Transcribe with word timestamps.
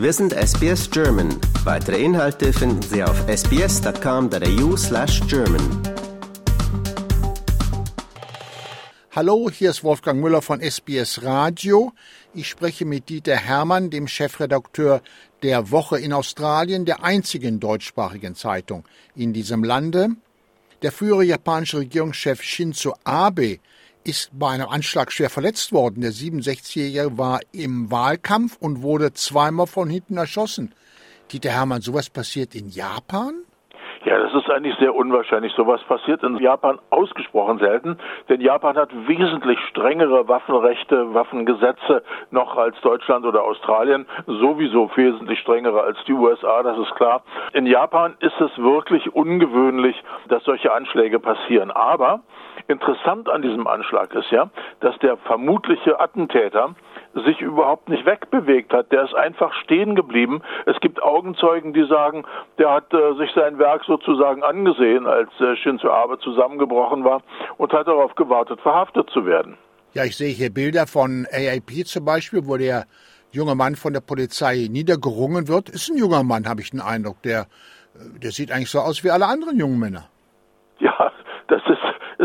Wir 0.00 0.14
sind 0.14 0.32
SBS 0.32 0.90
German. 0.90 1.28
Weitere 1.62 2.02
Inhalte 2.02 2.54
finden 2.54 2.80
Sie 2.80 3.04
auf 3.04 3.22
sbs.com.au 3.28 4.74
slash 4.74 5.20
German. 5.28 5.60
Hallo, 9.10 9.50
hier 9.50 9.68
ist 9.68 9.84
Wolfgang 9.84 10.18
Müller 10.22 10.40
von 10.40 10.62
SBS 10.62 11.22
Radio. 11.22 11.92
Ich 12.32 12.48
spreche 12.48 12.86
mit 12.86 13.10
Dieter 13.10 13.36
Hermann, 13.36 13.90
dem 13.90 14.08
Chefredakteur 14.08 15.02
der 15.42 15.70
Woche 15.70 16.00
in 16.00 16.14
Australien, 16.14 16.86
der 16.86 17.04
einzigen 17.04 17.60
deutschsprachigen 17.60 18.34
Zeitung 18.34 18.84
in 19.14 19.34
diesem 19.34 19.62
Lande. 19.62 20.08
Der 20.80 20.92
frühere 20.92 21.24
japanische 21.24 21.80
Regierungschef 21.80 22.42
Shinzo 22.42 22.94
Abe 23.04 23.58
ist 24.04 24.30
bei 24.38 24.48
einem 24.50 24.68
Anschlag 24.68 25.12
schwer 25.12 25.30
verletzt 25.30 25.72
worden. 25.72 26.00
Der 26.00 26.10
67-Jährige 26.10 27.18
war 27.18 27.40
im 27.52 27.90
Wahlkampf 27.90 28.56
und 28.60 28.82
wurde 28.82 29.12
zweimal 29.12 29.66
von 29.66 29.88
hinten 29.88 30.16
erschossen. 30.16 30.74
Dieter 31.32 31.50
Hermann, 31.50 31.80
sowas 31.80 32.10
passiert 32.10 32.54
in 32.54 32.68
Japan? 32.68 33.44
Ja, 34.04 34.18
das 34.18 34.32
ist 34.32 34.50
eigentlich 34.50 34.74
sehr 34.76 34.94
unwahrscheinlich. 34.94 35.52
Sowas 35.52 35.82
passiert 35.84 36.22
in 36.22 36.38
Japan 36.38 36.78
ausgesprochen 36.88 37.58
selten, 37.58 37.98
denn 38.30 38.40
Japan 38.40 38.76
hat 38.76 38.88
wesentlich 39.06 39.58
strengere 39.68 40.26
Waffenrechte, 40.26 41.12
Waffengesetze 41.12 42.02
noch 42.30 42.56
als 42.56 42.80
Deutschland 42.80 43.26
oder 43.26 43.44
Australien, 43.44 44.06
sowieso 44.26 44.90
wesentlich 44.96 45.38
strengere 45.40 45.82
als 45.82 45.98
die 46.06 46.14
USA, 46.14 46.62
das 46.62 46.78
ist 46.78 46.94
klar. 46.94 47.22
In 47.52 47.66
Japan 47.66 48.16
ist 48.20 48.40
es 48.40 48.56
wirklich 48.56 49.14
ungewöhnlich, 49.14 50.02
dass 50.28 50.42
solche 50.44 50.72
Anschläge 50.72 51.20
passieren. 51.20 51.70
Aber 51.70 52.22
interessant 52.68 53.28
an 53.28 53.42
diesem 53.42 53.66
Anschlag 53.66 54.14
ist 54.14 54.30
ja, 54.30 54.50
dass 54.80 54.98
der 54.98 55.16
vermutliche 55.16 56.00
Attentäter 56.00 56.74
sich 57.14 57.40
überhaupt 57.40 57.88
nicht 57.88 58.06
wegbewegt 58.06 58.72
hat. 58.72 58.92
Der 58.92 59.04
ist 59.04 59.14
einfach 59.14 59.52
stehen 59.64 59.94
geblieben. 59.94 60.42
Es 60.66 60.78
gibt 60.80 61.02
Augenzeugen, 61.02 61.72
die 61.72 61.86
sagen, 61.86 62.24
der 62.58 62.72
hat 62.72 62.92
äh, 62.92 63.14
sich 63.16 63.30
sein 63.34 63.58
Werk 63.58 63.84
sozusagen 63.84 64.42
angesehen, 64.42 65.06
als 65.06 65.30
äh, 65.40 65.56
Shinzo 65.56 65.90
Abe 65.90 66.18
zusammengebrochen 66.18 67.04
war 67.04 67.22
und 67.58 67.72
hat 67.72 67.86
darauf 67.86 68.14
gewartet, 68.14 68.60
verhaftet 68.60 69.10
zu 69.10 69.26
werden. 69.26 69.56
Ja, 69.92 70.04
ich 70.04 70.16
sehe 70.16 70.32
hier 70.32 70.50
Bilder 70.50 70.86
von 70.86 71.26
AIP 71.32 71.86
zum 71.86 72.04
Beispiel, 72.04 72.46
wo 72.46 72.56
der 72.56 72.86
junge 73.32 73.54
Mann 73.54 73.74
von 73.74 73.92
der 73.92 74.00
Polizei 74.00 74.68
niedergerungen 74.70 75.48
wird. 75.48 75.68
Ist 75.68 75.90
ein 75.90 75.98
junger 75.98 76.22
Mann, 76.22 76.48
habe 76.48 76.60
ich 76.60 76.70
den 76.70 76.80
Eindruck. 76.80 77.20
Der, 77.22 77.48
äh, 77.94 78.18
der 78.20 78.30
sieht 78.30 78.52
eigentlich 78.52 78.70
so 78.70 78.80
aus 78.80 79.02
wie 79.02 79.10
alle 79.10 79.26
anderen 79.26 79.58
jungen 79.58 79.78
Männer. 79.78 80.08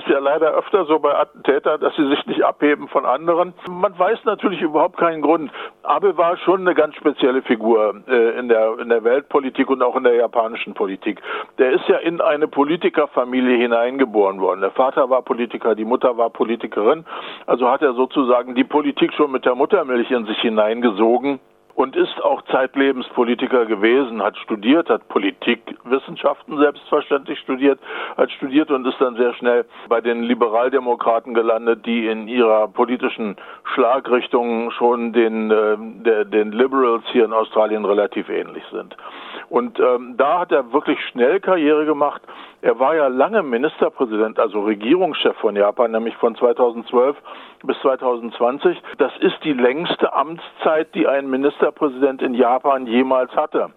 Ist 0.05 0.11
ja 0.11 0.19
leider 0.19 0.53
öfter 0.53 0.85
so 0.85 0.99
bei 0.99 1.15
Attentätern, 1.15 1.81
dass 1.81 1.95
sie 1.95 2.07
sich 2.07 2.23
nicht 2.27 2.43
abheben 2.43 2.87
von 2.89 3.07
anderen. 3.07 3.55
Man 3.67 3.97
weiß 3.97 4.19
natürlich 4.25 4.61
überhaupt 4.61 4.97
keinen 4.97 5.23
Grund. 5.23 5.51
Abe 5.81 6.15
war 6.15 6.37
schon 6.37 6.61
eine 6.61 6.75
ganz 6.75 6.93
spezielle 6.93 7.41
Figur 7.41 8.03
äh, 8.07 8.37
in, 8.37 8.47
der, 8.47 8.77
in 8.77 8.89
der 8.89 9.03
Weltpolitik 9.03 9.67
und 9.67 9.81
auch 9.81 9.95
in 9.95 10.03
der 10.03 10.13
japanischen 10.13 10.75
Politik. 10.75 11.23
Der 11.57 11.71
ist 11.71 11.87
ja 11.87 11.97
in 11.97 12.21
eine 12.21 12.47
Politikerfamilie 12.47 13.57
hineingeboren 13.57 14.39
worden. 14.39 14.61
Der 14.61 14.71
Vater 14.71 15.09
war 15.09 15.23
Politiker, 15.23 15.73
die 15.73 15.85
Mutter 15.85 16.15
war 16.17 16.29
Politikerin. 16.29 17.03
Also 17.47 17.67
hat 17.67 17.81
er 17.81 17.93
sozusagen 17.93 18.53
die 18.53 18.63
Politik 18.63 19.11
schon 19.13 19.31
mit 19.31 19.43
der 19.43 19.55
Muttermilch 19.55 20.11
in 20.11 20.25
sich 20.25 20.37
hineingesogen 20.37 21.39
und 21.75 21.95
ist 21.95 22.23
auch 22.23 22.41
zeitlebens 22.43 23.07
Politiker 23.09 23.65
gewesen, 23.65 24.23
hat 24.23 24.37
studiert, 24.37 24.89
hat 24.89 25.07
Politikwissenschaften 25.09 26.57
selbstverständlich 26.57 27.37
studiert, 27.39 27.79
hat 28.15 28.31
studiert 28.31 28.71
und 28.71 28.87
ist 28.87 28.99
dann 28.99 29.15
sehr 29.17 29.33
schnell 29.33 29.65
bei 29.89 29.99
den 29.99 30.23
Liberaldemokraten 30.23 31.33
gelandet, 31.33 31.85
die 31.85 32.07
in 32.07 32.27
ihrer 32.27 32.69
politischen 32.69 33.35
Schlagrichtung 33.73 34.71
schon 34.71 35.11
den, 35.11 35.51
äh, 35.51 35.77
der, 36.03 36.25
den 36.25 36.53
Liberals 36.53 37.03
hier 37.11 37.25
in 37.25 37.33
Australien 37.33 37.83
relativ 37.83 38.29
ähnlich 38.29 38.63
sind. 38.71 38.95
Und 39.49 39.79
ähm, 39.79 40.15
da 40.17 40.39
hat 40.39 40.51
er 40.51 40.71
wirklich 40.71 40.99
schnell 41.11 41.39
Karriere 41.39 41.85
gemacht. 41.85 42.21
Er 42.65 42.79
war 42.79 42.95
ja 42.95 43.05
lange 43.09 43.43
Ministerpräsident, 43.43 44.39
also 44.39 44.61
Regierungschef 44.61 45.37
von 45.37 45.55
Japan, 45.55 45.91
nämlich 45.91 46.15
von 46.15 46.35
2012 46.35 47.15
bis 47.63 47.79
2020. 47.81 48.81
Das 48.97 49.11
ist 49.19 49.35
die 49.43 49.53
längste 49.53 50.11
Amtszeit, 50.11 50.87
die 50.95 51.07
ein 51.07 51.29
Ministerpräsident 51.29 52.23
in 52.23 52.33
Japan 52.33 52.87
jemals 52.87 53.31
hatte. 53.35 53.69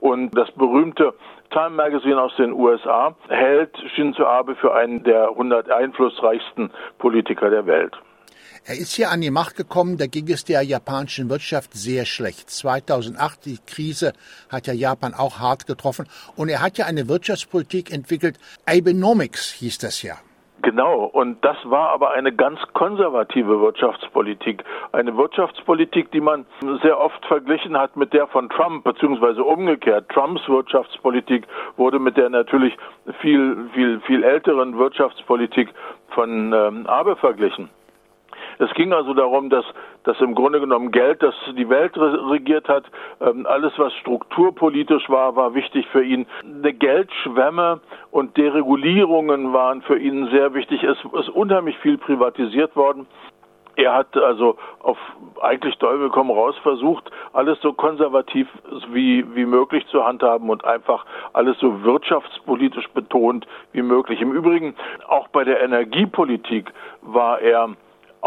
Und 0.00 0.36
das 0.36 0.52
berühmte 0.52 1.14
Time 1.48 1.70
Magazine 1.70 2.20
aus 2.20 2.36
den 2.36 2.52
USA 2.52 3.14
hält 3.28 3.74
Shinzo 3.94 4.26
Abe 4.26 4.54
für 4.56 4.74
einen 4.74 5.02
der 5.02 5.30
100 5.30 5.70
einflussreichsten 5.70 6.70
Politiker 6.98 7.48
der 7.48 7.64
Welt. 7.64 7.96
Er 8.68 8.74
ist 8.74 8.96
hier 8.96 9.12
an 9.12 9.20
die 9.20 9.30
Macht 9.30 9.56
gekommen, 9.56 9.96
da 9.96 10.08
ging 10.08 10.28
es 10.28 10.44
der 10.44 10.60
japanischen 10.62 11.30
Wirtschaft 11.30 11.72
sehr 11.74 12.04
schlecht. 12.04 12.50
2008, 12.50 13.44
die 13.44 13.58
Krise 13.64 14.12
hat 14.50 14.66
ja 14.66 14.72
Japan 14.72 15.14
auch 15.14 15.38
hart 15.38 15.68
getroffen. 15.68 16.08
Und 16.34 16.48
er 16.48 16.60
hat 16.62 16.76
ja 16.76 16.86
eine 16.86 17.08
Wirtschaftspolitik 17.08 17.92
entwickelt, 17.92 18.38
Abenomics 18.66 19.52
hieß 19.52 19.78
das 19.78 20.02
ja. 20.02 20.16
Genau, 20.62 21.04
und 21.04 21.44
das 21.44 21.56
war 21.62 21.90
aber 21.90 22.10
eine 22.10 22.34
ganz 22.34 22.58
konservative 22.72 23.60
Wirtschaftspolitik. 23.60 24.64
Eine 24.90 25.16
Wirtschaftspolitik, 25.16 26.10
die 26.10 26.20
man 26.20 26.44
sehr 26.82 26.98
oft 26.98 27.24
verglichen 27.26 27.78
hat 27.78 27.96
mit 27.96 28.12
der 28.12 28.26
von 28.26 28.48
Trump, 28.48 28.82
beziehungsweise 28.82 29.44
umgekehrt. 29.44 30.08
Trumps 30.08 30.42
Wirtschaftspolitik 30.48 31.46
wurde 31.76 32.00
mit 32.00 32.16
der 32.16 32.30
natürlich 32.30 32.76
viel, 33.20 33.70
viel, 33.74 34.00
viel 34.00 34.24
älteren 34.24 34.76
Wirtschaftspolitik 34.76 35.68
von 36.08 36.52
ähm, 36.52 36.84
Abe 36.88 37.14
verglichen. 37.14 37.70
Es 38.58 38.72
ging 38.74 38.92
also 38.92 39.14
darum, 39.14 39.50
dass, 39.50 39.64
dass 40.04 40.20
im 40.20 40.34
Grunde 40.34 40.60
genommen 40.60 40.90
Geld, 40.90 41.22
das 41.22 41.34
die 41.56 41.68
Welt 41.68 41.96
regiert 41.96 42.68
hat, 42.68 42.84
ähm, 43.20 43.46
alles 43.46 43.72
was 43.76 43.92
strukturpolitisch 43.94 45.08
war, 45.08 45.36
war 45.36 45.54
wichtig 45.54 45.86
für 45.88 46.02
ihn. 46.02 46.26
Eine 46.44 46.72
Geldschwemme 46.72 47.80
und 48.10 48.36
Deregulierungen 48.36 49.52
waren 49.52 49.82
für 49.82 49.98
ihn 49.98 50.28
sehr 50.30 50.54
wichtig. 50.54 50.82
Es 50.82 50.98
ist 50.98 51.28
unheimlich 51.28 51.78
viel 51.78 51.98
privatisiert 51.98 52.74
worden. 52.76 53.06
Er 53.76 53.92
hat 53.92 54.16
also 54.16 54.56
auf 54.82 54.96
eigentlich 55.42 55.76
Teufel 55.76 56.08
komm 56.08 56.30
raus 56.30 56.56
versucht, 56.62 57.10
alles 57.34 57.60
so 57.60 57.74
konservativ 57.74 58.48
wie, 58.90 59.22
wie 59.34 59.44
möglich 59.44 59.86
zu 59.88 60.02
handhaben 60.02 60.48
und 60.48 60.64
einfach 60.64 61.04
alles 61.34 61.58
so 61.58 61.82
wirtschaftspolitisch 61.82 62.88
betont 62.94 63.46
wie 63.72 63.82
möglich. 63.82 64.22
Im 64.22 64.32
Übrigen 64.32 64.74
auch 65.08 65.28
bei 65.28 65.44
der 65.44 65.62
Energiepolitik 65.62 66.72
war 67.02 67.40
er 67.40 67.76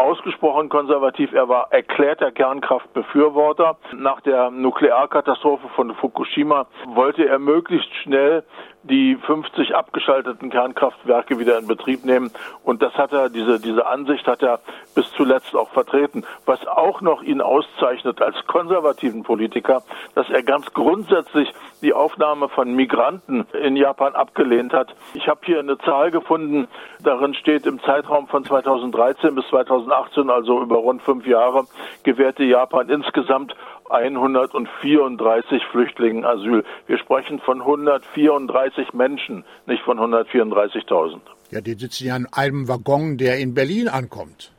ausgesprochen 0.00 0.68
konservativ. 0.68 1.32
Er 1.32 1.48
war 1.48 1.68
erklärter 1.70 2.32
Kernkraftbefürworter. 2.32 3.76
Nach 3.94 4.20
der 4.20 4.50
Nuklearkatastrophe 4.50 5.68
von 5.76 5.94
Fukushima 5.94 6.66
wollte 6.86 7.28
er 7.28 7.38
möglichst 7.38 7.92
schnell 8.02 8.44
die 8.82 9.16
50 9.16 9.74
abgeschalteten 9.74 10.50
Kernkraftwerke 10.50 11.38
wieder 11.38 11.58
in 11.58 11.66
Betrieb 11.66 12.04
nehmen. 12.04 12.30
Und 12.64 12.82
das 12.82 12.94
hat 12.94 13.12
er, 13.12 13.28
diese, 13.28 13.60
diese 13.60 13.86
Ansicht 13.86 14.26
hat 14.26 14.42
er 14.42 14.60
bis 14.94 15.10
zuletzt 15.12 15.54
auch 15.54 15.70
vertreten. 15.70 16.24
Was 16.46 16.66
auch 16.66 17.00
noch 17.00 17.22
ihn 17.22 17.40
auszeichnet 17.40 18.22
als 18.22 18.36
konservativen 18.46 19.22
Politiker, 19.22 19.82
dass 20.14 20.28
er 20.30 20.42
ganz 20.42 20.72
grundsätzlich 20.72 21.52
die 21.82 21.92
Aufnahme 21.92 22.48
von 22.48 22.74
Migranten 22.74 23.46
in 23.52 23.76
Japan 23.76 24.14
abgelehnt 24.14 24.72
hat. 24.72 24.94
Ich 25.14 25.28
habe 25.28 25.40
hier 25.44 25.58
eine 25.58 25.78
Zahl 25.78 26.10
gefunden, 26.10 26.68
darin 27.02 27.34
steht 27.34 27.66
im 27.66 27.80
Zeitraum 27.82 28.28
von 28.28 28.44
2013 28.44 29.34
bis 29.34 29.46
2018, 29.48 30.30
also 30.30 30.60
über 30.62 30.76
rund 30.76 31.02
fünf 31.02 31.26
Jahre, 31.26 31.64
gewährte 32.02 32.44
Japan 32.44 32.88
insgesamt 32.88 33.54
134 33.90 35.62
Flüchtlingen 35.70 36.24
Asyl. 36.24 36.64
Wir 36.86 36.98
sprechen 36.98 37.40
von 37.40 37.60
134 37.60 38.92
Menschen, 38.92 39.44
nicht 39.66 39.82
von 39.82 39.98
134.000. 39.98 41.20
Ja, 41.50 41.60
die 41.60 41.74
sitzen 41.74 42.06
ja 42.06 42.16
in 42.16 42.26
einem 42.32 42.68
Waggon, 42.68 43.18
der 43.18 43.38
in 43.38 43.54
Berlin 43.54 43.88
ankommt. 43.88 44.52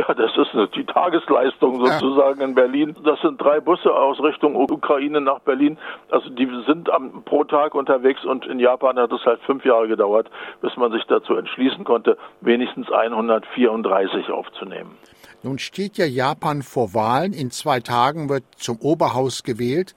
Ja, 0.00 0.14
das 0.14 0.30
ist 0.34 0.74
die 0.74 0.84
Tagesleistung 0.84 1.84
sozusagen 1.84 2.40
ja. 2.40 2.46
in 2.46 2.54
Berlin. 2.54 2.96
Das 3.04 3.20
sind 3.20 3.38
drei 3.38 3.60
Busse 3.60 3.92
aus 3.92 4.18
Richtung 4.22 4.56
Ukraine 4.56 5.20
nach 5.20 5.40
Berlin. 5.40 5.76
Also 6.10 6.30
die 6.30 6.48
sind 6.66 6.88
am, 6.88 7.22
pro 7.24 7.44
Tag 7.44 7.74
unterwegs 7.74 8.24
und 8.24 8.46
in 8.46 8.58
Japan 8.58 8.98
hat 8.98 9.12
es 9.12 9.22
halt 9.26 9.40
fünf 9.42 9.62
Jahre 9.62 9.88
gedauert, 9.88 10.30
bis 10.62 10.74
man 10.78 10.90
sich 10.90 11.02
dazu 11.06 11.34
entschließen 11.34 11.84
konnte, 11.84 12.16
wenigstens 12.40 12.90
134 12.90 14.30
aufzunehmen. 14.30 14.96
Nun 15.42 15.58
steht 15.58 15.98
ja 15.98 16.06
Japan 16.06 16.62
vor 16.62 16.94
Wahlen. 16.94 17.34
In 17.34 17.50
zwei 17.50 17.80
Tagen 17.80 18.30
wird 18.30 18.44
zum 18.56 18.78
Oberhaus 18.80 19.42
gewählt. 19.42 19.94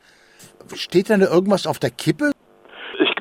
Steht 0.74 1.10
da 1.10 1.16
irgendwas 1.16 1.66
auf 1.66 1.80
der 1.80 1.92
Kippe? 1.92 2.32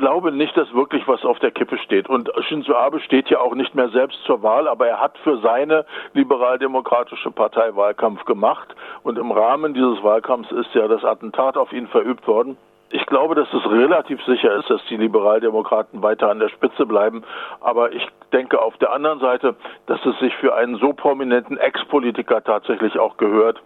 Ich 0.03 0.05
glaube 0.05 0.33
nicht, 0.33 0.57
dass 0.57 0.75
wirklich 0.75 1.07
was 1.07 1.25
auf 1.25 1.39
der 1.39 1.53
Kippe 1.53 1.79
steht. 1.79 2.09
Und 2.09 2.29
Shinzo 2.49 2.75
Abe 2.75 2.99
steht 2.99 3.31
ja 3.31 3.39
auch 3.39 3.55
nicht 3.55 3.77
mehr 3.77 3.89
selbst 3.91 4.19
zur 4.25 4.43
Wahl, 4.43 4.67
aber 4.67 4.89
er 4.89 5.01
hat 5.01 5.17
für 5.19 5.39
seine 5.39 5.87
liberaldemokratische 6.13 7.31
Partei 7.31 7.77
Wahlkampf 7.77 8.25
gemacht. 8.25 8.75
Und 9.05 9.17
im 9.17 9.31
Rahmen 9.31 9.75
dieses 9.75 10.03
Wahlkampfs 10.03 10.51
ist 10.51 10.75
ja 10.75 10.89
das 10.89 11.05
Attentat 11.05 11.57
auf 11.57 11.73
ihn 11.73 11.87
verübt 11.87 12.27
worden. 12.27 12.57
Ich 12.91 13.07
glaube, 13.07 13.37
dass 13.37 13.47
es 13.55 13.65
relativ 13.71 14.21
sicher 14.25 14.53
ist, 14.57 14.69
dass 14.69 14.85
die 14.87 14.97
Liberaldemokraten 14.97 16.03
weiter 16.03 16.31
an 16.31 16.41
der 16.41 16.49
Spitze 16.49 16.85
bleiben. 16.85 17.23
Aber 17.61 17.93
ich 17.93 18.05
denke 18.33 18.61
auf 18.61 18.77
der 18.79 18.93
anderen 18.93 19.21
Seite, 19.21 19.55
dass 19.87 20.05
es 20.05 20.19
sich 20.19 20.35
für 20.35 20.57
einen 20.57 20.79
so 20.79 20.95
prominenten 20.95 21.59
Ex-Politiker 21.59 22.43
tatsächlich 22.43 22.99
auch 22.99 23.19
gehört, 23.19 23.63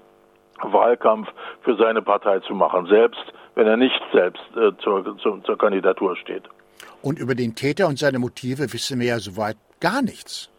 Wahlkampf 0.60 1.28
für 1.62 1.76
seine 1.76 2.02
Partei 2.02 2.40
zu 2.40 2.54
machen, 2.54 2.84
selbst 2.88 3.32
wenn 3.56 3.66
er 3.66 3.76
nicht 3.76 4.00
selbst 4.12 4.44
äh, 4.56 4.70
zur, 4.78 5.18
zur, 5.18 5.42
zur 5.42 5.58
Kandidatur 5.58 6.16
steht. 6.16 6.44
Und 7.02 7.18
über 7.18 7.34
den 7.34 7.54
Täter 7.54 7.88
und 7.88 7.98
seine 7.98 8.18
Motive 8.18 8.72
wissen 8.72 9.00
wir 9.00 9.06
ja 9.06 9.18
soweit 9.18 9.56
gar 9.80 10.02
nichts. 10.02 10.50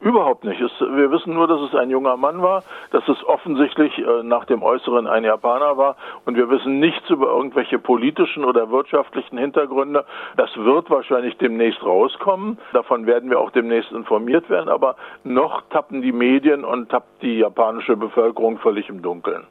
Überhaupt 0.00 0.44
nicht. 0.44 0.60
Es, 0.60 0.70
wir 0.80 1.10
wissen 1.10 1.34
nur, 1.34 1.48
dass 1.48 1.60
es 1.60 1.74
ein 1.74 1.90
junger 1.90 2.16
Mann 2.16 2.40
war, 2.40 2.62
dass 2.92 3.06
es 3.08 3.16
offensichtlich 3.26 3.98
äh, 3.98 4.22
nach 4.22 4.44
dem 4.44 4.62
Äußeren 4.62 5.08
ein 5.08 5.24
Japaner 5.24 5.76
war 5.76 5.96
und 6.24 6.36
wir 6.36 6.48
wissen 6.48 6.78
nichts 6.78 7.10
über 7.10 7.26
irgendwelche 7.26 7.80
politischen 7.80 8.44
oder 8.44 8.70
wirtschaftlichen 8.70 9.38
Hintergründe. 9.38 10.04
Das 10.36 10.56
wird 10.56 10.88
wahrscheinlich 10.88 11.36
demnächst 11.38 11.82
rauskommen. 11.82 12.58
Davon 12.72 13.06
werden 13.06 13.28
wir 13.28 13.40
auch 13.40 13.50
demnächst 13.50 13.90
informiert 13.90 14.48
werden, 14.48 14.68
aber 14.68 14.94
noch 15.24 15.62
tappen 15.70 16.00
die 16.00 16.12
Medien 16.12 16.64
und 16.64 16.90
tappt 16.90 17.22
die 17.22 17.38
japanische 17.38 17.96
Bevölkerung 17.96 18.58
völlig 18.58 18.88
im 18.88 19.02
Dunkeln. 19.02 19.48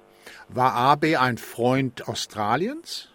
War 0.50 0.74
Abe 0.74 1.20
ein 1.20 1.38
Freund 1.38 2.08
Australiens? 2.08 3.10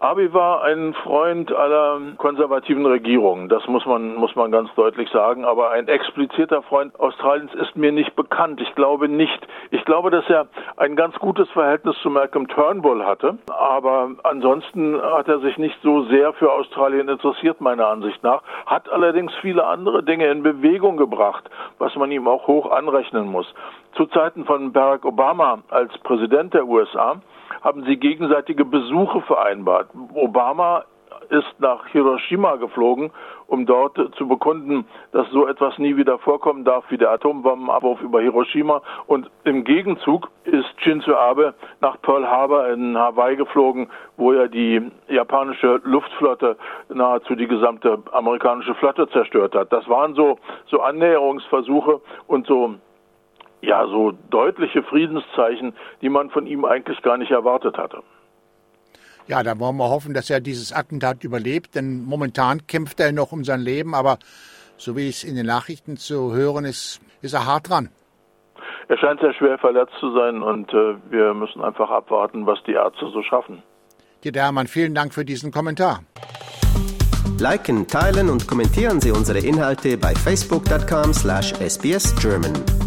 Abe 0.00 0.32
war 0.32 0.62
ein 0.62 0.94
Freund 0.94 1.52
aller 1.52 2.00
konservativen 2.18 2.86
Regierungen, 2.86 3.48
das 3.48 3.66
muss 3.66 3.84
man, 3.84 4.14
muss 4.14 4.36
man 4.36 4.52
ganz 4.52 4.72
deutlich 4.76 5.10
sagen, 5.10 5.44
aber 5.44 5.72
ein 5.72 5.88
expliziter 5.88 6.62
Freund 6.62 6.98
Australiens 7.00 7.52
ist 7.54 7.76
mir 7.76 7.90
nicht 7.90 8.14
bekannt. 8.14 8.60
Ich 8.60 8.72
glaube 8.76 9.08
nicht. 9.08 9.48
Ich 9.72 9.84
glaube, 9.84 10.10
dass 10.10 10.24
er 10.30 10.46
ein 10.76 10.94
ganz 10.94 11.16
gutes 11.16 11.50
Verhältnis 11.50 11.96
zu 12.00 12.10
Malcolm 12.10 12.46
Turnbull 12.46 13.04
hatte, 13.04 13.38
aber 13.48 14.12
ansonsten 14.22 15.02
hat 15.02 15.26
er 15.26 15.40
sich 15.40 15.58
nicht 15.58 15.76
so 15.82 16.04
sehr 16.04 16.32
für 16.34 16.52
Australien 16.52 17.08
interessiert, 17.08 17.60
meiner 17.60 17.88
Ansicht 17.88 18.22
nach, 18.22 18.42
hat 18.66 18.88
allerdings 18.88 19.34
viele 19.40 19.66
andere 19.66 20.04
Dinge 20.04 20.28
in 20.28 20.44
Bewegung 20.44 20.96
gebracht, 20.96 21.50
was 21.78 21.96
man 21.96 22.12
ihm 22.12 22.28
auch 22.28 22.46
hoch 22.46 22.70
anrechnen 22.70 23.26
muss. 23.26 23.52
Zu 23.96 24.06
Zeiten 24.06 24.44
von 24.44 24.70
Barack 24.72 25.04
Obama 25.04 25.58
als 25.70 25.96
Präsident 25.98 26.54
der 26.54 26.68
USA 26.68 27.20
haben 27.62 27.84
sie 27.84 27.96
gegenseitige 27.96 28.64
Besuche 28.64 29.20
vereinbart. 29.22 29.88
Obama 30.14 30.84
ist 31.30 31.60
nach 31.60 31.86
Hiroshima 31.88 32.56
geflogen, 32.56 33.10
um 33.46 33.66
dort 33.66 33.98
zu 34.16 34.28
bekunden, 34.28 34.86
dass 35.12 35.28
so 35.30 35.46
etwas 35.46 35.78
nie 35.78 35.96
wieder 35.96 36.18
vorkommen 36.18 36.64
darf 36.64 36.84
wie 36.90 36.98
der 36.98 37.10
Atombombenabwurf 37.10 38.00
über 38.00 38.20
Hiroshima. 38.20 38.82
Und 39.06 39.30
im 39.44 39.64
Gegenzug 39.64 40.30
ist 40.44 40.68
Shinzo 40.78 41.14
Abe 41.14 41.54
nach 41.80 42.00
Pearl 42.02 42.26
Harbor 42.26 42.68
in 42.68 42.96
Hawaii 42.96 43.36
geflogen, 43.36 43.88
wo 44.16 44.32
er 44.32 44.48
die 44.48 44.90
japanische 45.08 45.80
Luftflotte 45.84 46.56
nahezu 46.88 47.34
die 47.34 47.46
gesamte 47.48 47.98
amerikanische 48.12 48.74
Flotte 48.74 49.08
zerstört 49.08 49.54
hat. 49.54 49.72
Das 49.72 49.88
waren 49.88 50.14
so, 50.14 50.38
so 50.66 50.80
Annäherungsversuche 50.80 52.00
und 52.26 52.46
so 52.46 52.74
ja, 53.60 53.86
so 53.86 54.12
deutliche 54.30 54.82
Friedenszeichen, 54.82 55.74
die 56.00 56.08
man 56.08 56.30
von 56.30 56.46
ihm 56.46 56.64
eigentlich 56.64 57.02
gar 57.02 57.16
nicht 57.16 57.30
erwartet 57.30 57.76
hatte. 57.76 58.02
Ja, 59.26 59.42
dann 59.42 59.60
wollen 59.60 59.76
wir 59.76 59.90
hoffen, 59.90 60.14
dass 60.14 60.30
er 60.30 60.40
dieses 60.40 60.72
Attentat 60.72 61.22
überlebt, 61.22 61.74
denn 61.74 62.04
momentan 62.04 62.66
kämpft 62.66 62.98
er 63.00 63.12
noch 63.12 63.32
um 63.32 63.44
sein 63.44 63.60
Leben, 63.60 63.94
aber 63.94 64.18
so 64.78 64.96
wie 64.96 65.08
es 65.08 65.22
in 65.22 65.36
den 65.36 65.46
Nachrichten 65.46 65.98
zu 65.98 66.32
hören 66.32 66.64
ist, 66.64 67.00
ist 67.20 67.34
er 67.34 67.46
hart 67.46 67.68
dran. 67.68 67.90
Er 68.88 68.96
scheint 68.96 69.20
sehr 69.20 69.34
schwer 69.34 69.58
verletzt 69.58 69.92
zu 70.00 70.10
sein 70.12 70.42
und 70.42 70.72
äh, 70.72 70.94
wir 71.10 71.34
müssen 71.34 71.62
einfach 71.62 71.90
abwarten, 71.90 72.46
was 72.46 72.58
die 72.66 72.72
Ärzte 72.72 73.10
so 73.12 73.22
schaffen. 73.22 73.62
Dieter 74.24 74.40
Hermann, 74.40 74.66
vielen 74.66 74.94
Dank 74.94 75.12
für 75.12 75.26
diesen 75.26 75.52
Kommentar. 75.52 76.00
Liken, 77.38 77.86
teilen 77.86 78.30
und 78.30 78.48
kommentieren 78.48 78.98
Sie 79.00 79.12
unsere 79.12 79.40
Inhalte 79.40 79.98
bei 79.98 80.14
facebook.com/sbsgerman. 80.14 82.77